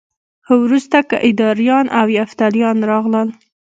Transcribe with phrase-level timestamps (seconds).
[0.61, 3.29] وروسته کیداریان او یفتلیان راغلل